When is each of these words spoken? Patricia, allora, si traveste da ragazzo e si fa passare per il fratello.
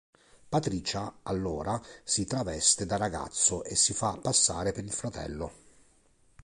Patricia, 0.49 1.19
allora, 1.21 1.79
si 2.03 2.25
traveste 2.25 2.87
da 2.87 2.97
ragazzo 2.97 3.63
e 3.63 3.75
si 3.75 3.93
fa 3.93 4.17
passare 4.19 4.71
per 4.71 4.83
il 4.83 4.91
fratello. 4.91 5.51